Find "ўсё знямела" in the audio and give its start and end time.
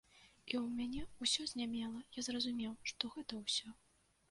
1.25-2.01